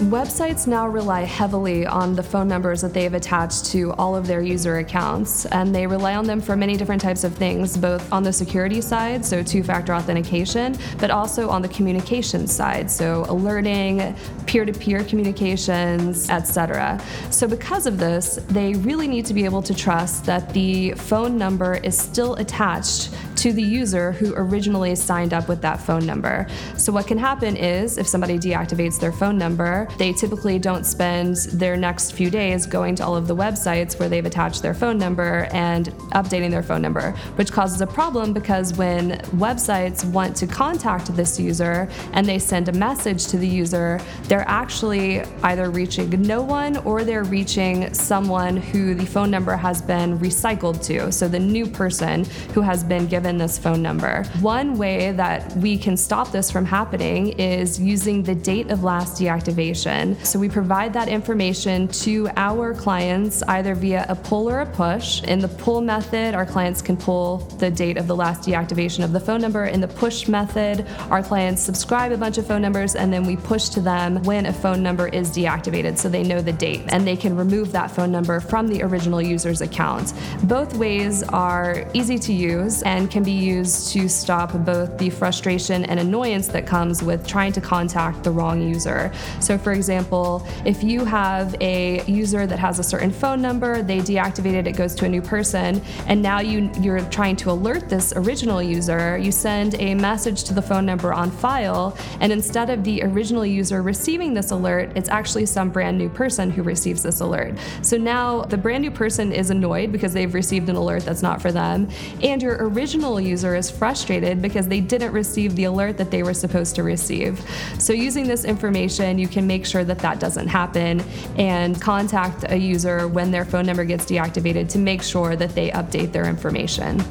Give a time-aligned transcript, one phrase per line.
[0.00, 4.40] Websites now rely heavily on the phone numbers that they've attached to all of their
[4.40, 8.22] user accounts, and they rely on them for many different types of things, both on
[8.22, 14.16] the security side, so two factor authentication, but also on the communication side, so alerting,
[14.46, 16.98] peer to peer communications, etc.
[17.30, 21.36] So, because of this, they really need to be able to trust that the phone
[21.36, 26.46] number is still attached to the user who originally signed up with that phone number.
[26.78, 31.36] So, what can happen is if somebody deactivates their phone number, they typically don't spend
[31.52, 34.98] their next few days going to all of the websites where they've attached their phone
[34.98, 40.46] number and updating their phone number, which causes a problem because when websites want to
[40.46, 46.10] contact this user and they send a message to the user, they're actually either reaching
[46.22, 51.10] no one or they're reaching someone who the phone number has been recycled to.
[51.12, 54.24] So, the new person who has been given this phone number.
[54.40, 59.20] One way that we can stop this from happening is using the date of last
[59.20, 59.79] deactivation.
[60.24, 65.22] So we provide that information to our clients either via a pull or a push.
[65.22, 69.12] In the pull method, our clients can pull the date of the last deactivation of
[69.12, 69.66] the phone number.
[69.66, 73.36] In the push method, our clients subscribe a bunch of phone numbers and then we
[73.36, 77.06] push to them when a phone number is deactivated so they know the date and
[77.06, 80.12] they can remove that phone number from the original user's account.
[80.42, 85.10] Both ways are easy to use and can can be used to stop both the
[85.10, 89.12] frustration and annoyance that comes with trying to contact the wrong user.
[89.40, 93.98] So, for example, if you have a user that has a certain phone number, they
[93.98, 97.88] deactivate it, it goes to a new person, and now you, you're trying to alert
[97.88, 102.70] this original user, you send a message to the phone number on file, and instead
[102.70, 107.02] of the original user receiving this alert, it's actually some brand new person who receives
[107.02, 107.56] this alert.
[107.82, 111.40] So now the brand new person is annoyed because they've received an alert that's not
[111.40, 111.88] for them,
[112.22, 116.34] and your original user is frustrated because they didn't receive the alert that they were
[116.34, 117.40] supposed to receive.
[117.78, 121.00] So, using this information, you can make sure that that doesn't happen
[121.36, 125.70] and contact a user when their phone number gets deactivated to make sure that they
[125.70, 127.02] update their information.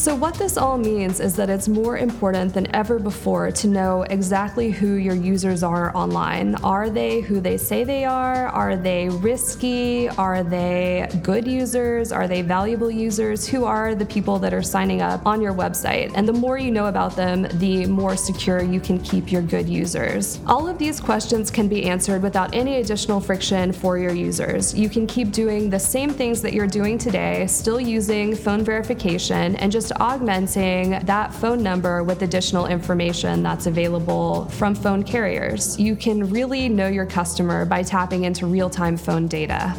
[0.00, 4.04] So, what this all means is that it's more important than ever before to know
[4.04, 6.54] exactly who your users are online.
[6.64, 8.46] Are they who they say they are?
[8.48, 10.08] Are they risky?
[10.08, 12.12] Are they good users?
[12.12, 13.46] Are they valuable users?
[13.46, 16.10] Who are the people that are signing up on your website?
[16.14, 19.68] And the more you know about them, the more secure you can keep your good
[19.68, 20.40] users.
[20.46, 24.74] All of these questions can be answered without any additional friction for your users.
[24.74, 29.56] You can keep doing the same things that you're doing today, still using phone verification,
[29.56, 35.78] and just augmenting that phone number with additional information that's available from phone carriers.
[35.80, 39.74] You can really know your customer by tapping into real time phone data.